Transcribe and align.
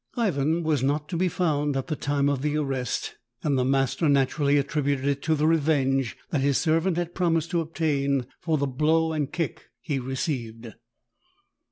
Ivan 0.17 0.63
was 0.63 0.81
not 0.81 1.07
to 1.09 1.15
be 1.15 1.27
found 1.27 1.77
at 1.77 1.85
the 1.85 1.95
time 1.95 2.27
of 2.27 2.41
the 2.41 2.57
arrest, 2.57 3.17
and 3.43 3.55
the 3.55 3.63
master 3.63 4.09
naturally 4.09 4.57
attributed 4.57 5.05
it 5.05 5.21
to 5.21 5.35
the 5.35 5.45
revenge 5.45 6.17
that 6.31 6.41
his 6.41 6.57
servant 6.57 6.97
had 6.97 7.13
promised 7.13 7.51
to 7.51 7.61
obtain 7.61 8.25
for 8.39 8.57
the 8.57 8.65
blow 8.65 9.13
and 9.13 9.31
kick 9.31 9.69
he 9.79 9.99
received. 9.99 10.73